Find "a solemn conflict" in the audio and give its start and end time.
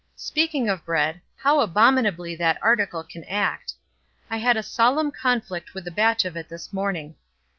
4.57-5.75